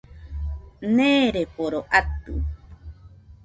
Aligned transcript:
Neereforo 0.95 1.79
atɨ 1.99 2.33